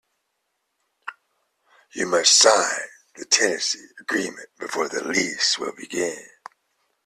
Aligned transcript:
You 1.93 2.07
must 2.07 2.33
sign 2.39 2.79
the 3.17 3.25
tenancy 3.25 3.85
agreement 3.99 4.49
before 4.57 4.89
the 4.89 5.03
lease 5.07 5.59
will 5.59 5.73
begin. 5.75 6.17